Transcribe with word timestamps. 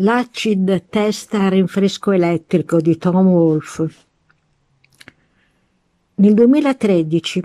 L'acid 0.00 0.84
test 0.88 1.34
a 1.34 1.48
rinfresco 1.48 2.12
elettrico 2.12 2.80
di 2.80 2.96
Tom 2.96 3.26
Wolfe. 3.26 3.90
Nel 6.14 6.34
2013 6.34 7.42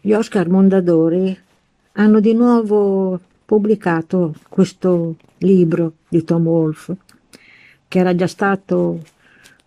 gli 0.00 0.12
Oscar 0.12 0.48
Mondadori 0.48 1.36
hanno 1.92 2.20
di 2.20 2.32
nuovo 2.34 3.18
pubblicato 3.44 4.34
questo 4.48 5.16
libro 5.38 5.92
di 6.08 6.22
Tom 6.24 6.46
Wolfe, 6.46 6.96
che 7.88 7.98
era 7.98 8.14
già 8.14 8.26
stato 8.26 9.00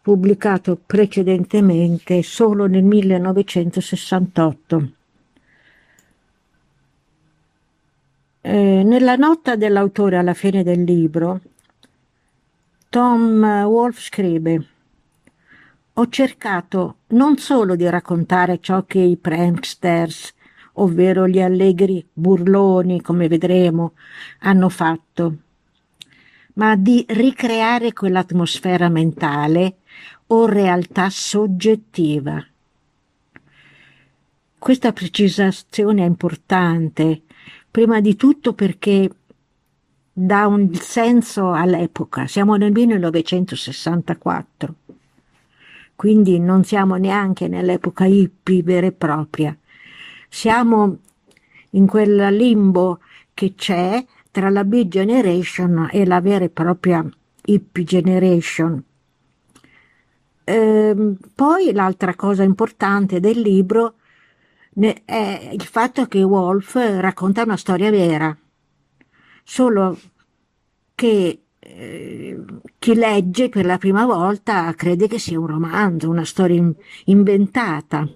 pubblicato 0.09 0.75
precedentemente 0.83 2.23
solo 2.23 2.65
nel 2.65 2.81
1968. 2.81 4.91
Eh, 8.41 8.81
nella 8.83 9.15
nota 9.17 9.55
dell'autore 9.55 10.17
alla 10.17 10.33
fine 10.33 10.63
del 10.63 10.81
libro, 10.81 11.41
Tom 12.89 13.43
Wolfe 13.67 14.01
scrive 14.01 14.65
ho 15.93 16.07
cercato 16.07 16.95
non 17.09 17.37
solo 17.37 17.75
di 17.75 17.87
raccontare 17.87 18.59
ciò 18.59 18.85
che 18.85 18.97
i 18.97 19.15
pranksters, 19.15 20.33
ovvero 20.73 21.27
gli 21.27 21.39
allegri 21.39 22.03
burloni, 22.11 22.99
come 23.01 23.27
vedremo, 23.27 23.93
hanno 24.39 24.69
fatto, 24.69 25.35
ma 26.59 26.75
di 26.75 27.03
ricreare 27.07 27.93
quell'atmosfera 27.93 28.89
mentale 28.89 29.77
o 30.27 30.45
realtà 30.45 31.09
soggettiva. 31.09 32.45
Questa 34.57 34.91
precisazione 34.91 36.03
è 36.03 36.05
importante, 36.05 37.21
prima 37.71 38.01
di 38.01 38.17
tutto 38.17 38.53
perché 38.53 39.09
dà 40.11 40.47
un 40.47 40.73
senso 40.73 41.53
all'epoca. 41.53 42.27
Siamo 42.27 42.57
nel 42.57 42.73
1964, 42.73 44.75
quindi 45.95 46.39
non 46.39 46.65
siamo 46.65 46.95
neanche 46.95 47.47
nell'epoca 47.47 48.03
hippie 48.03 48.63
vera 48.63 48.87
e 48.87 48.91
propria. 48.91 49.57
Siamo 50.27 50.97
in 51.69 51.87
quel 51.87 52.35
limbo 52.35 52.99
che 53.33 53.53
c'è 53.55 54.05
tra 54.31 54.49
la 54.49 54.63
big 54.63 54.89
generation 54.89 55.89
e 55.91 56.05
la 56.05 56.21
vera 56.21 56.45
e 56.45 56.49
propria 56.49 57.07
hippie 57.45 57.83
generation. 57.83 58.83
Ehm, 60.43 61.17
poi 61.35 61.71
l'altra 61.73 62.15
cosa 62.15 62.43
importante 62.43 63.19
del 63.19 63.39
libro 63.39 63.95
è 65.05 65.49
il 65.51 65.63
fatto 65.63 66.07
che 66.07 66.23
Wolf 66.23 66.75
racconta 66.75 67.43
una 67.43 67.57
storia 67.57 67.91
vera, 67.91 68.35
solo 69.43 69.99
che 70.95 71.43
eh, 71.59 72.43
chi 72.79 72.95
legge 72.95 73.49
per 73.49 73.65
la 73.65 73.77
prima 73.77 74.05
volta 74.05 74.73
crede 74.73 75.07
che 75.07 75.19
sia 75.19 75.39
un 75.39 75.47
romanzo, 75.47 76.09
una 76.09 76.25
storia 76.25 76.57
in, 76.57 76.73
inventata. 77.05 78.07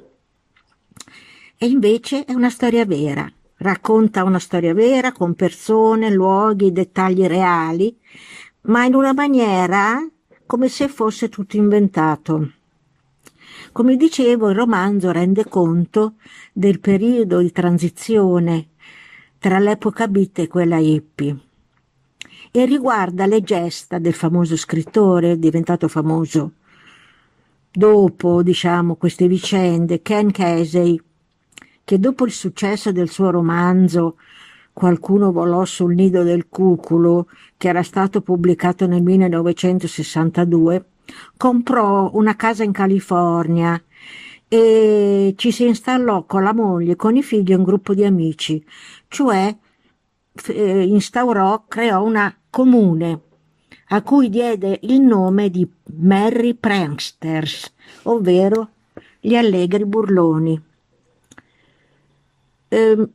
E 1.58 1.66
invece 1.66 2.25
è 2.25 2.34
una 2.34 2.50
storia 2.50 2.86
vera, 2.86 3.31
racconta 3.64 4.23
una 4.23 4.39
storia 4.39 4.73
vera 4.73 5.11
con 5.11 5.33
persone, 5.33 6.11
luoghi, 6.11 6.72
dettagli 6.72 7.25
reali, 7.25 7.97
ma 8.64 8.86
in 8.86 8.94
una 8.94 9.14
maniera 9.14 10.08
come 10.45 10.67
se 10.67 10.88
fosse 10.88 11.30
tutto 11.30 11.58
inventato. 11.58 12.52
Come 13.72 13.95
dicevo, 13.95 14.50
il 14.50 14.56
romanzo 14.56 15.11
rende 15.11 15.45
conto 15.45 16.16
del 16.52 16.80
periodo 16.80 17.39
di 17.39 17.52
transizione 17.52 18.67
tra 19.39 19.58
l'epoca 19.58 20.08
beat 20.08 20.39
e 20.39 20.47
quella 20.47 20.78
hippie 20.78 21.38
e 22.52 22.66
riguarda 22.66 23.25
le 23.25 23.41
gesta 23.41 23.97
del 23.97 24.13
famoso 24.13 24.56
scrittore 24.56 25.40
diventato 25.40 25.88
famoso 25.88 26.52
dopo, 27.75 28.44
diciamo, 28.44 28.96
queste 28.96 29.28
vicende, 29.28 30.03
Ken 30.03 30.31
Casey, 30.31 31.02
che 31.84 32.00
dopo 32.00 32.26
il 32.26 32.32
successo 32.32 32.92
del 32.92 33.10
suo 33.10 33.30
romanzo 33.30 34.16
Qualcuno 34.74 35.32
volò 35.32 35.66
sul 35.66 35.94
nido 35.94 36.24
del 36.24 36.50
cuculo, 36.50 37.28
che 37.58 37.68
era 37.68 37.84
stato 37.84 38.22
pubblicato 38.22 38.88
nel 38.88 39.04
1962, 39.04 40.86
comprò 41.38 42.10
una 42.14 42.36
casa 42.36 42.64
in 42.64 42.72
California 42.72 43.80
e 44.48 45.36
ci 45.38 45.52
si 45.52 45.68
installò 45.68 46.26
con 46.26 46.42
la 46.42 46.56
moglie, 46.56 46.96
con 46.96 47.16
i 47.16 47.22
figli 47.22 47.52
e 47.52 47.56
un 47.56 47.64
gruppo 47.64 47.94
di 47.94 48.04
amici, 48.04 48.66
cioè 49.10 49.56
eh, 50.48 50.84
instaurò, 50.84 51.66
creò 51.68 52.04
una 52.04 52.36
comune 52.50 53.22
a 53.90 54.02
cui 54.02 54.28
diede 54.30 54.80
il 54.84 55.02
nome 55.02 55.52
di 55.52 55.70
Merry 55.98 56.56
Pranksters, 56.56 57.72
ovvero 58.04 58.70
gli 59.20 59.36
allegri 59.36 59.86
burloni. 59.86 60.72
Eh, 62.73 63.07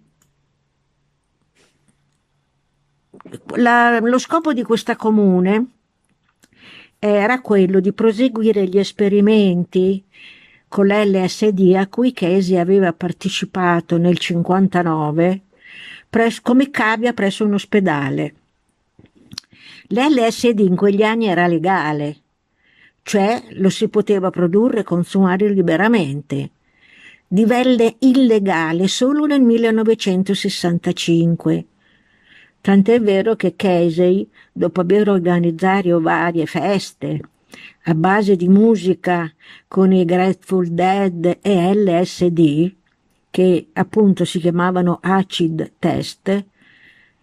la, 3.56 3.98
lo 3.98 4.18
scopo 4.18 4.52
di 4.52 4.62
questa 4.62 4.94
comune 4.94 5.66
era 7.00 7.40
quello 7.40 7.80
di 7.80 7.92
proseguire 7.92 8.68
gli 8.68 8.78
esperimenti 8.78 10.04
con 10.68 10.86
l'LSD 10.86 11.74
a 11.74 11.88
cui 11.88 12.12
Casey 12.12 12.56
aveva 12.56 12.92
partecipato 12.92 13.96
nel 13.96 14.18
1959 14.20 15.42
come 16.40 16.70
cavia 16.70 17.12
presso 17.12 17.44
un 17.44 17.54
ospedale. 17.54 18.34
L'LSD 19.88 20.60
in 20.60 20.76
quegli 20.76 21.02
anni 21.02 21.26
era 21.26 21.48
legale, 21.48 22.16
cioè 23.02 23.42
lo 23.54 23.70
si 23.70 23.88
poteva 23.88 24.30
produrre 24.30 24.80
e 24.80 24.84
consumare 24.84 25.48
liberamente. 25.48 26.50
Divenne 27.28 27.94
illegale 28.00 28.88
solo 28.88 29.26
nel 29.26 29.42
1965 29.42 31.66
Tant'è 32.60 33.00
vero 33.00 33.36
che 33.36 33.54
Casey, 33.56 34.28
dopo 34.52 34.80
aver 34.80 35.08
organizzato 35.08 36.00
varie 36.00 36.46
feste 36.46 37.20
a 37.84 37.94
base 37.94 38.36
di 38.36 38.48
musica 38.48 39.32
con 39.66 39.92
i 39.92 40.04
Grateful 40.04 40.68
Dead 40.68 41.38
e 41.40 41.74
LSD, 41.74 42.74
che 43.30 43.68
appunto 43.72 44.26
si 44.26 44.38
chiamavano 44.38 44.98
acid 45.00 45.72
test, 45.78 46.44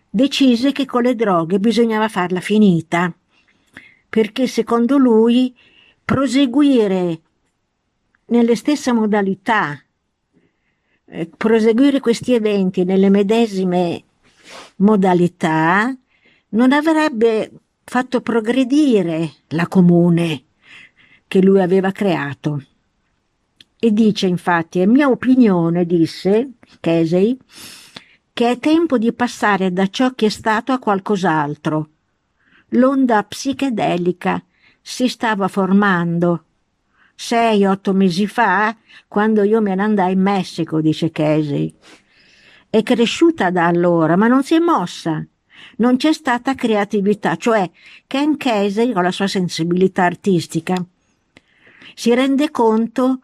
decise 0.10 0.72
che 0.72 0.86
con 0.86 1.04
le 1.04 1.14
droghe 1.14 1.60
bisognava 1.60 2.08
farla 2.08 2.40
finita, 2.40 3.14
perché 4.10 4.48
secondo 4.48 4.98
lui 4.98 5.56
proseguire 6.04 7.20
nelle 8.28 8.56
stesse 8.56 8.92
modalità, 8.92 9.80
eh, 11.08 11.30
proseguire 11.36 12.00
questi 12.00 12.34
eventi 12.34 12.84
nelle 12.84 13.10
medesime 13.10 14.04
modalità 14.78 15.96
non 16.50 16.72
avrebbe 16.72 17.52
fatto 17.84 18.22
progredire 18.22 19.34
la 19.50 19.68
comune 19.68 20.44
che 21.28 21.42
lui 21.42 21.62
aveva 21.62 21.92
creato. 21.92 22.64
E 23.78 23.92
dice 23.92 24.28
infatti, 24.28 24.80
è 24.80 24.86
mia 24.86 25.10
opinione, 25.10 25.86
disse 25.86 26.54
Casey, 26.80 27.38
che 28.34 28.52
è 28.52 28.60
tempo 28.60 28.98
di 28.98 29.14
passare 29.14 29.72
da 29.72 29.88
ciò 29.88 30.14
che 30.14 30.28
è 30.28 30.30
stato 30.30 30.72
a 30.72 30.80
qualcos'altro. 30.80 31.90
L'onda 32.70 33.24
psichedelica 33.24 34.44
si 34.82 35.08
stava 35.08 35.48
formando. 35.48 36.44
Sei, 37.16 37.66
otto 37.66 37.94
mesi 37.94 38.28
fa, 38.28 38.76
quando 39.08 39.44
io 39.44 39.62
me 39.62 39.74
ne 39.74 39.82
andai 39.82 40.14
in 40.14 40.22
Messico, 40.22 40.82
dice 40.82 41.12
Casey. 41.12 41.74
È 42.70 42.84
cresciuta 42.84 43.50
da 43.50 43.66
allora, 43.66 44.16
ma 44.16 44.28
non 44.28 44.44
si 44.44 44.56
è 44.56 44.60
mossa. 44.60 45.26
Non 45.78 45.96
c'è 45.98 46.14
stata 46.14 46.54
creatività, 46.54 47.36
cioè 47.38 47.70
Ken 48.06 48.38
Casey, 48.38 48.92
con 48.92 49.04
la 49.04 49.12
sua 49.12 49.28
sensibilità 49.28 50.04
artistica, 50.04 50.76
si 51.94 52.14
rende 52.14 52.52
conto 52.52 53.20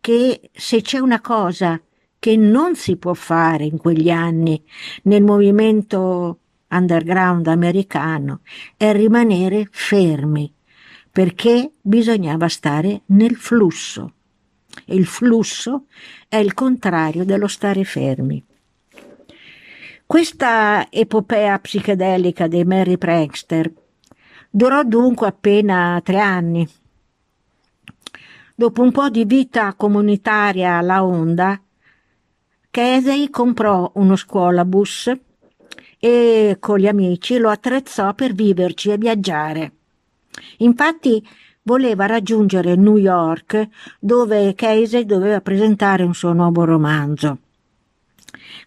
che 0.00 0.50
se 0.52 0.80
c'è 0.80 0.98
una 0.98 1.20
cosa 1.20 1.80
che 2.18 2.36
non 2.36 2.74
si 2.74 2.96
può 2.96 3.12
fare 3.12 3.64
in 3.64 3.76
quegli 3.76 4.08
anni 4.08 4.62
nel 5.02 5.22
movimento 5.22 6.38
underground 6.68 7.46
americano 7.46 8.40
è 8.76 8.92
rimanere 8.92 9.68
fermi, 9.70 10.50
perché 11.14 11.70
bisognava 11.80 12.48
stare 12.48 13.02
nel 13.06 13.36
flusso. 13.36 14.14
E 14.84 14.96
il 14.96 15.06
flusso 15.06 15.84
è 16.26 16.38
il 16.38 16.54
contrario 16.54 17.24
dello 17.24 17.46
stare 17.46 17.84
fermi. 17.84 18.44
Questa 20.04 20.88
epopea 20.90 21.56
psichedelica 21.60 22.48
dei 22.48 22.64
Mary 22.64 22.98
Prankster 22.98 23.72
durò 24.50 24.82
dunque 24.82 25.28
appena 25.28 26.00
tre 26.02 26.18
anni. 26.18 26.68
Dopo 28.56 28.82
un 28.82 28.90
po' 28.90 29.08
di 29.08 29.24
vita 29.24 29.72
comunitaria 29.74 30.78
alla 30.78 31.04
onda, 31.04 31.62
Casey 32.72 33.30
comprò 33.30 33.92
uno 33.94 34.16
scuolabus 34.16 35.12
e 35.96 36.56
con 36.58 36.78
gli 36.80 36.88
amici 36.88 37.38
lo 37.38 37.50
attrezzò 37.50 38.14
per 38.14 38.32
viverci 38.32 38.90
e 38.90 38.98
viaggiare. 38.98 39.72
Infatti 40.58 41.26
voleva 41.62 42.06
raggiungere 42.06 42.76
New 42.76 42.96
York 42.96 43.68
dove 43.98 44.54
Casey 44.54 45.04
doveva 45.04 45.40
presentare 45.40 46.04
un 46.04 46.14
suo 46.14 46.32
nuovo 46.32 46.64
romanzo. 46.64 47.38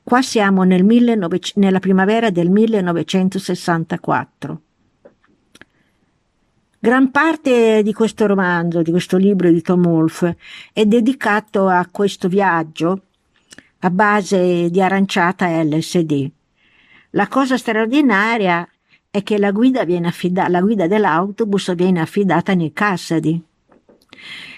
Qua 0.04 0.22
siamo 0.22 0.64
nel 0.64 0.86
19, 0.86 1.40
nella 1.56 1.80
primavera 1.80 2.30
del 2.30 2.50
1964. 2.50 4.62
Gran 6.80 7.12
parte 7.12 7.82
di 7.84 7.92
questo 7.92 8.28
romanzo, 8.28 8.82
di 8.82 8.92
questo 8.92 9.18
libro 9.18 9.50
di 9.50 9.62
Tom 9.62 9.86
Wolfe, 9.86 10.38
è 10.72 10.86
dedicato 10.86 11.68
a 11.68 11.88
questo 11.92 12.28
viaggio 12.28 13.02
a 13.80 13.90
base 13.90 14.70
di 14.70 14.82
aranciata 14.82 15.62
LSD. 15.62 16.30
La 17.12 17.28
cosa 17.28 17.58
straordinaria 17.58 18.68
è 19.18 19.24
che 19.24 19.40
la 19.40 19.52
guida, 19.52 19.82
affida- 20.04 20.48
la 20.48 20.62
guida 20.62 20.86
dell'autobus 20.86 21.74
viene 21.74 22.02
affidata 22.02 22.52
a 22.52 22.56
Nick 22.56 23.06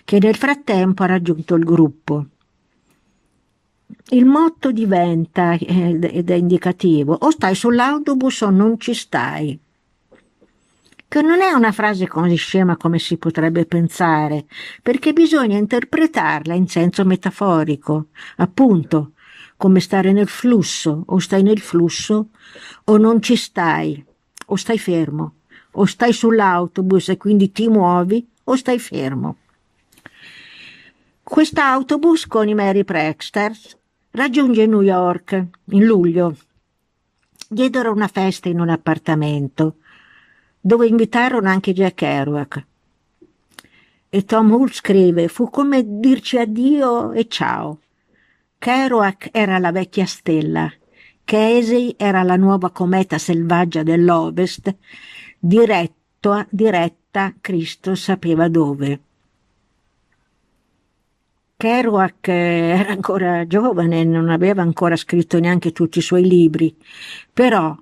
che 0.03 0.19
nel 0.19 0.35
frattempo 0.35 1.03
ha 1.03 1.07
raggiunto 1.07 1.55
il 1.55 1.63
gruppo. 1.63 2.25
Il 4.09 4.25
motto 4.25 4.71
diventa, 4.71 5.53
ed 5.53 6.29
è 6.29 6.33
indicativo, 6.33 7.13
o 7.13 7.29
stai 7.29 7.55
sull'autobus 7.55 8.41
o 8.41 8.49
non 8.49 8.79
ci 8.79 8.93
stai 8.93 9.59
che 11.09 11.23
non 11.23 11.41
è 11.41 11.51
una 11.53 11.71
frase 11.71 12.07
così 12.07 12.35
scema 12.35 12.77
come 12.77 12.99
si 12.99 13.17
potrebbe 13.17 13.65
pensare, 13.65 14.45
perché 14.83 15.11
bisogna 15.11 15.57
interpretarla 15.57 16.53
in 16.53 16.67
senso 16.67 17.03
metaforico, 17.03 18.09
appunto, 18.35 19.13
come 19.57 19.79
stare 19.79 20.11
nel 20.11 20.27
flusso, 20.27 21.03
o 21.07 21.17
stai 21.17 21.41
nel 21.41 21.59
flusso 21.61 22.27
o 22.83 22.97
non 22.97 23.23
ci 23.23 23.35
stai, 23.35 24.05
o 24.51 24.55
stai 24.55 24.77
fermo, 24.77 25.33
o 25.71 25.85
stai 25.85 26.13
sull'autobus 26.13 27.09
e 27.09 27.17
quindi 27.17 27.51
ti 27.51 27.67
muovi 27.67 28.27
o 28.45 28.55
stai 28.55 28.79
fermo. 28.79 29.37
Quest'autobus 31.23 32.25
con 32.25 32.47
i 32.47 32.55
Mary 32.55 32.83
Prexters 32.83 33.77
raggiunge 34.11 34.65
New 34.65 34.81
York 34.81 35.47
in 35.71 35.85
luglio. 35.85 36.35
Diedero 37.47 37.91
una 37.91 38.07
festa 38.07 38.49
in 38.49 38.59
un 38.59 38.69
appartamento 38.69 39.75
dove 40.59 40.87
invitarono 40.87 41.47
anche 41.47 41.73
Jack 41.73 41.95
Kerouac. 41.95 42.65
E 44.09 44.25
Tom 44.25 44.51
Hull 44.51 44.71
scrive, 44.71 45.27
fu 45.27 45.49
come 45.51 45.83
dirci 45.85 46.37
addio 46.37 47.11
e 47.13 47.27
ciao. 47.27 47.79
Kerouac 48.57 49.29
era 49.31 49.59
la 49.59 49.71
vecchia 49.71 50.07
stella, 50.07 50.71
Casey 51.29 51.93
era 51.95 52.23
la 52.23 52.37
nuova 52.37 52.71
cometa 52.71 53.19
selvaggia 53.19 53.83
dell'Ovest, 53.83 54.75
diretto, 55.37 56.47
diretta 56.49 57.35
Cristo 57.39 57.93
sapeva 57.93 58.47
dove. 58.47 58.99
Kerouac 61.55 62.27
era 62.29 62.89
ancora 62.89 63.45
giovane, 63.45 64.03
non 64.03 64.29
aveva 64.29 64.63
ancora 64.63 64.95
scritto 64.95 65.39
neanche 65.39 65.71
tutti 65.71 65.99
i 65.99 66.01
suoi 66.01 66.27
libri, 66.27 66.75
però 67.31 67.77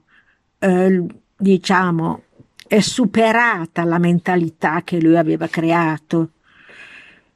eh, 0.60 1.06
diciamo 1.38 2.24
è 2.68 2.82
superata 2.82 3.86
la 3.86 3.98
mentalità 3.98 4.82
che 4.84 5.00
lui 5.00 5.16
aveva 5.16 5.48
creato, 5.48 6.32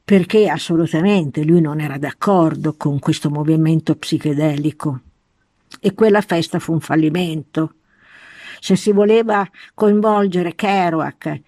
perché 0.03 0.49
assolutamente 0.49 1.45
lui 1.45 1.61
non 1.61 1.79
era 1.79 1.97
d'accordo 1.97 2.73
con 2.75 2.99
questo 2.99 3.29
movimento 3.29 3.95
psichedelico 3.95 5.03
e 5.79 5.93
quella 5.93 6.21
festa 6.21 6.59
fu 6.59 6.73
un 6.73 6.79
fallimento. 6.79 7.75
Se 8.59 8.75
si 8.75 8.91
voleva 8.91 9.47
coinvolgere 9.73 10.55
Kerouac 10.55 11.41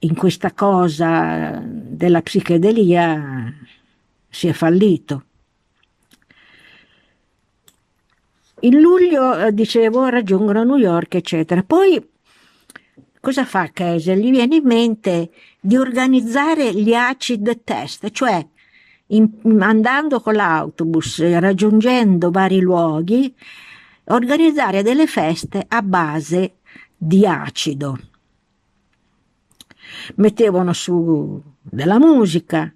in 0.00 0.14
questa 0.14 0.52
cosa 0.52 1.60
della 1.62 2.22
psichedelia, 2.22 3.52
si 4.28 4.48
è 4.48 4.52
fallito. 4.52 5.24
In 8.60 8.80
luglio, 8.80 9.36
eh, 9.38 9.52
dicevo, 9.52 10.08
raggiungono 10.08 10.64
New 10.64 10.76
York, 10.76 11.16
eccetera. 11.16 11.62
Poi 11.62 12.02
cosa 13.20 13.44
fa 13.44 13.68
Kaiser? 13.70 14.16
Gli 14.16 14.30
viene 14.30 14.56
in 14.56 14.64
mente 14.64 15.30
di 15.60 15.76
organizzare 15.76 16.72
gli 16.72 16.94
acid 16.94 17.64
test, 17.64 18.10
cioè 18.10 18.46
in, 19.08 19.30
andando 19.60 20.20
con 20.20 20.34
l'autobus, 20.34 21.22
raggiungendo 21.38 22.30
vari 22.30 22.60
luoghi, 22.60 23.34
organizzare 24.04 24.82
delle 24.82 25.06
feste 25.06 25.64
a 25.66 25.82
base 25.82 26.56
di 26.96 27.26
acido. 27.26 27.98
Mettevano 30.16 30.72
su 30.72 31.40
della 31.60 31.98
musica 31.98 32.72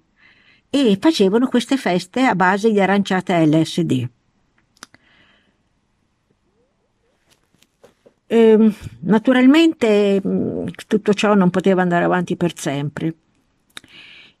e 0.69 0.97
facevano 0.99 1.47
queste 1.47 1.77
feste 1.77 2.21
a 2.21 2.35
base 2.35 2.71
di 2.71 2.79
aranciata 2.79 3.43
LSD. 3.43 4.09
Eh, 8.27 8.73
naturalmente 9.01 10.21
mm, 10.25 10.67
tutto 10.87 11.13
ciò 11.13 11.33
non 11.33 11.49
poteva 11.49 11.81
andare 11.81 12.05
avanti 12.05 12.37
per 12.37 12.57
sempre. 12.57 13.13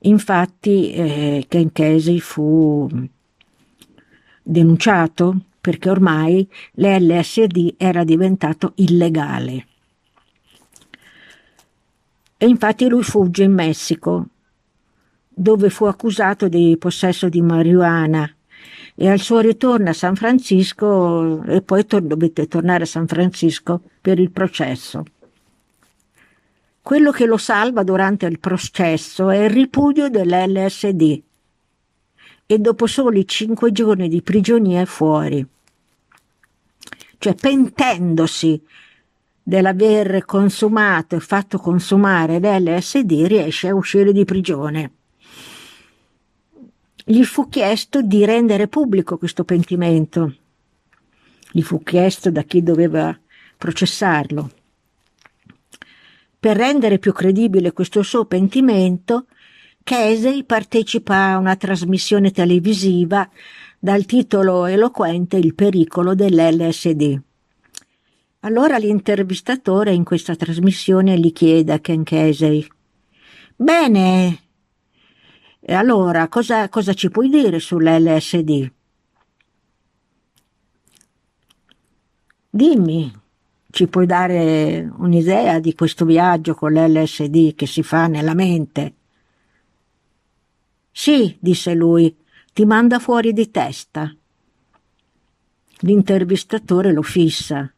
Infatti 0.03 0.91
eh, 0.93 1.45
Ken 1.47 1.71
Casey 1.71 2.19
fu 2.19 2.87
denunciato 4.41 5.39
perché 5.61 5.89
ormai 5.89 6.47
l'LSD 6.73 7.75
era 7.77 8.03
diventato 8.03 8.73
illegale. 8.75 9.67
E 12.37 12.47
infatti 12.47 12.89
lui 12.89 13.03
fugge 13.03 13.43
in 13.43 13.53
Messico, 13.53 14.25
dove 15.29 15.69
fu 15.69 15.85
accusato 15.85 16.47
di 16.47 16.75
possesso 16.79 17.29
di 17.29 17.41
marijuana 17.41 18.27
e 18.95 19.07
al 19.07 19.19
suo 19.19 19.39
ritorno 19.39 19.89
a 19.89 19.93
San 19.93 20.15
Francisco 20.15 21.43
e 21.43 21.61
poi 21.61 21.85
tor- 21.85 22.01
dovette 22.01 22.47
tornare 22.47 22.83
a 22.83 22.87
San 22.87 23.05
Francisco 23.05 23.81
per 24.01 24.19
il 24.19 24.31
processo. 24.31 25.03
Quello 26.81 27.11
che 27.11 27.25
lo 27.25 27.37
salva 27.37 27.83
durante 27.83 28.25
il 28.25 28.39
processo 28.39 29.29
è 29.29 29.43
il 29.43 29.49
ripudio 29.49 30.09
dell'LSD 30.09 31.21
e 32.45 32.59
dopo 32.59 32.87
soli 32.87 33.27
cinque 33.27 33.71
giorni 33.71 34.09
di 34.09 34.21
prigionia 34.21 34.81
è 34.81 34.85
fuori. 34.85 35.45
Cioè 37.17 37.35
pentendosi 37.35 38.61
dell'aver 39.43 40.25
consumato 40.25 41.15
e 41.15 41.19
fatto 41.19 41.59
consumare 41.59 42.39
l'LSD 42.39 43.25
riesce 43.25 43.67
a 43.67 43.75
uscire 43.75 44.11
di 44.11 44.25
prigione 44.25 44.91
gli 47.03 47.23
fu 47.23 47.49
chiesto 47.49 48.01
di 48.01 48.25
rendere 48.25 48.67
pubblico 48.67 49.17
questo 49.17 49.43
pentimento. 49.43 50.35
Gli 51.51 51.61
fu 51.61 51.83
chiesto 51.83 52.31
da 52.31 52.43
chi 52.43 52.63
doveva 52.63 53.17
processarlo. 53.57 54.49
Per 56.41 56.57
rendere 56.57 56.97
più 56.97 57.13
credibile 57.13 57.71
questo 57.71 58.01
suo 58.01 58.25
pentimento, 58.25 59.27
Casey 59.83 60.43
partecipa 60.43 61.33
a 61.33 61.37
una 61.37 61.55
trasmissione 61.55 62.31
televisiva 62.31 63.29
dal 63.77 64.05
titolo 64.05 64.65
eloquente 64.65 65.37
Il 65.37 65.53
pericolo 65.53 66.15
dell'LSD. 66.15 67.21
Allora 68.39 68.79
l'intervistatore 68.79 69.93
in 69.93 70.03
questa 70.03 70.35
trasmissione 70.35 71.19
gli 71.19 71.31
chiede 71.31 71.73
a 71.73 71.79
Ken 71.79 72.01
Casey 72.01 72.67
Bene, 73.55 74.39
allora, 75.67 76.27
cosa, 76.27 76.69
cosa 76.69 76.95
ci 76.95 77.11
puoi 77.11 77.29
dire 77.29 77.59
sull'LSD? 77.59 78.71
Dimmi, 82.49 83.20
ci 83.71 83.87
puoi 83.87 84.05
dare 84.05 84.91
un'idea 84.97 85.59
di 85.59 85.73
questo 85.73 86.05
viaggio 86.05 86.53
con 86.53 86.73
l'LSD 86.73 87.55
che 87.55 87.65
si 87.65 87.83
fa 87.83 88.07
nella 88.07 88.33
mente? 88.33 88.93
Sì, 90.91 91.35
disse 91.39 91.73
lui, 91.73 92.15
ti 92.53 92.65
manda 92.65 92.99
fuori 92.99 93.33
di 93.33 93.49
testa. 93.49 94.13
L'intervistatore 95.79 96.91
lo 96.91 97.01
fissa. 97.01 97.73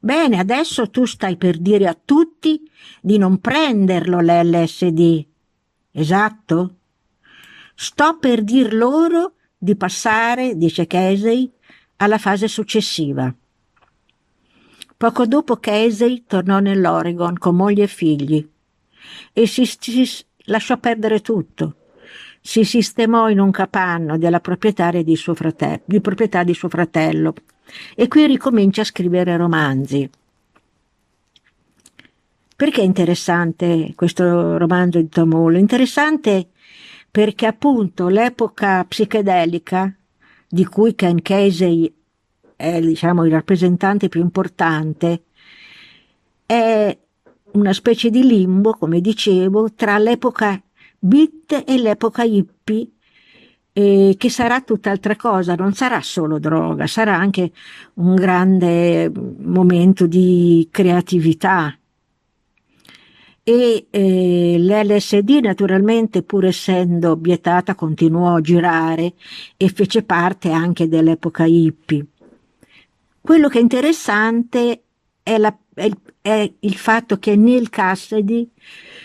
Bene, 0.00 0.38
adesso 0.38 0.90
tu 0.90 1.06
stai 1.06 1.36
per 1.36 1.58
dire 1.58 1.86
a 1.88 1.98
tutti 2.04 2.60
di 3.00 3.16
non 3.18 3.38
prenderlo 3.38 4.20
l'LSD 4.20 5.26
Esatto? 5.98 6.76
Sto 7.74 8.18
per 8.18 8.42
dir 8.42 8.72
loro 8.72 9.34
di 9.56 9.74
passare, 9.74 10.56
dice 10.56 10.86
Casey, 10.86 11.50
alla 11.96 12.18
fase 12.18 12.46
successiva. 12.46 13.34
Poco 14.98 15.26
dopo 15.26 15.58
Casey 15.58 16.24
tornò 16.26 16.58
nell'Oregon 16.58 17.38
con 17.38 17.54
moglie 17.54 17.84
e 17.84 17.86
figli 17.86 18.44
e 19.32 19.46
si, 19.46 19.64
si 19.64 20.24
lasciò 20.46 20.76
perdere 20.78 21.20
tutto. 21.20 21.76
si 22.40 22.64
sistemò 22.64 23.30
in 23.30 23.38
un 23.38 23.52
capanno 23.52 24.18
della 24.18 24.40
proprietaria 24.40 25.04
di, 25.04 25.14
suo 25.14 25.34
fratello, 25.34 25.82
di 25.84 26.00
proprietà 26.00 26.42
di 26.42 26.52
suo 26.52 26.68
fratello 26.68 27.32
e 27.94 28.08
qui 28.08 28.26
ricomincia 28.26 28.80
a 28.80 28.86
scrivere 28.86 29.36
romanzi. 29.36 30.10
Perché 32.56 32.80
è 32.80 32.84
interessante 32.84 33.92
questo 33.94 34.58
romanzo 34.58 34.98
di 34.98 35.08
Tomolo? 35.08 35.58
Interessante 35.58 36.48
perché 37.08 37.46
appunto 37.46 38.08
l'epoca 38.08 38.84
psichedelica 38.84 39.94
di 40.48 40.64
cui 40.64 40.96
Ken 40.96 41.22
Casey 41.22 41.97
è 42.58 42.80
diciamo, 42.80 43.24
il 43.24 43.30
rappresentante 43.30 44.08
più 44.08 44.20
importante, 44.20 45.22
è 46.44 46.98
una 47.52 47.72
specie 47.72 48.10
di 48.10 48.26
limbo, 48.26 48.72
come 48.72 49.00
dicevo, 49.00 49.72
tra 49.74 49.96
l'epoca 49.98 50.60
beat 50.98 51.62
e 51.64 51.78
l'epoca 51.78 52.24
hippie, 52.24 52.88
eh, 53.72 54.16
che 54.18 54.28
sarà 54.28 54.60
tutt'altra 54.62 55.14
cosa, 55.14 55.54
non 55.54 55.72
sarà 55.72 56.02
solo 56.02 56.40
droga, 56.40 56.88
sarà 56.88 57.14
anche 57.16 57.52
un 57.94 58.16
grande 58.16 59.08
momento 59.08 60.08
di 60.08 60.66
creatività. 60.68 61.72
E 63.44 63.86
eh, 63.88 64.56
l'LSD 64.58 65.38
naturalmente, 65.42 66.24
pur 66.24 66.46
essendo 66.46 67.14
vietata, 67.14 67.76
continuò 67.76 68.34
a 68.34 68.40
girare 68.40 69.14
e 69.56 69.68
fece 69.68 70.02
parte 70.02 70.50
anche 70.50 70.88
dell'epoca 70.88 71.44
hippie. 71.44 72.06
Quello 73.20 73.48
che 73.48 73.58
è 73.58 73.62
interessante 73.62 74.82
è, 75.22 75.36
la, 75.38 75.56
è, 75.74 75.90
è 76.20 76.52
il 76.60 76.74
fatto 76.76 77.18
che 77.18 77.36
Neil 77.36 77.68
Cassidy 77.68 78.50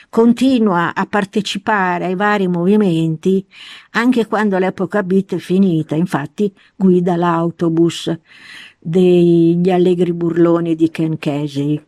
continua 0.09 0.93
a 0.93 1.05
partecipare 1.05 2.05
ai 2.05 2.15
vari 2.15 2.47
movimenti 2.47 3.45
anche 3.91 4.27
quando 4.27 4.57
l'epoca 4.59 5.01
beat 5.03 5.35
è 5.35 5.37
finita, 5.39 5.95
infatti 5.95 6.53
guida 6.75 7.15
l'autobus 7.15 8.15
degli 8.79 9.69
allegri 9.71 10.13
burloni 10.13 10.75
di 10.75 10.89
Ken 10.89 11.17
Casey. 11.17 11.81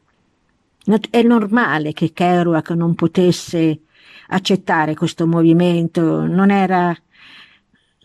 È 1.10 1.22
normale 1.22 1.94
che 1.94 2.14
Kerouac 2.14 2.72
non 2.72 2.96
potesse 2.96 3.82
accettare 4.28 4.96
questo 4.96 5.28
movimento, 5.28 6.26
non 6.26 6.52
era 6.52 6.96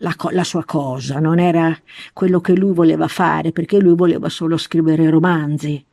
la, 0.01 0.15
la, 0.31 0.43
sua 0.43 0.65
cosa, 0.65 1.19
non 1.19 1.39
era 1.39 1.77
quello 2.13 2.41
che 2.41 2.55
lui 2.55 2.73
voleva 2.73 3.07
fare, 3.07 3.51
perché 3.51 3.79
lui 3.79 3.95
voleva 3.95 4.29
solo 4.29 4.57
scrivere 4.57 5.09
romanzi 5.09 5.83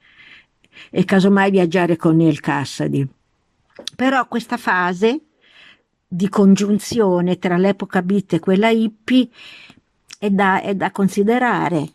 e 0.90 1.04
casomai 1.04 1.50
viaggiare 1.50 1.96
con 1.96 2.16
Neil 2.16 2.40
Cassady. 2.40 3.06
Però 3.94 4.26
questa 4.26 4.56
fase 4.56 5.20
di 6.06 6.28
congiunzione 6.28 7.38
tra 7.38 7.56
l'epoca 7.56 8.02
beat 8.02 8.34
e 8.34 8.38
quella 8.38 8.70
hippie 8.70 9.28
è 10.18 10.30
da, 10.30 10.60
è 10.60 10.74
da 10.74 10.90
considerare. 10.90 11.92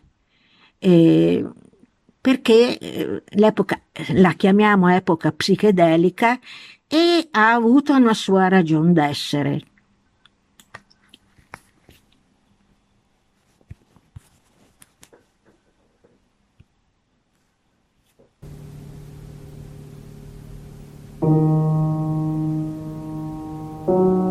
Eh, 0.78 1.44
perché 2.20 3.22
l'epoca, 3.30 3.80
la 4.14 4.32
chiamiamo 4.32 4.88
epoca 4.88 5.30
psichedelica 5.32 6.38
e 6.86 7.28
ha 7.32 7.52
avuto 7.52 7.92
una 7.92 8.14
sua 8.14 8.48
ragione 8.48 8.92
d'essere. 8.92 9.60
thank 21.24 21.38
you. 23.88 24.23